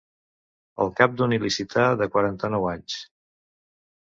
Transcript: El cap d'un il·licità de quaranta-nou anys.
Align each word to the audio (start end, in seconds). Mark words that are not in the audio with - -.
El 0.85 0.89
cap 0.99 1.13
d'un 1.19 1.35
il·licità 1.37 1.85
de 2.01 2.07
quaranta-nou 2.17 2.67
anys. 2.73 2.97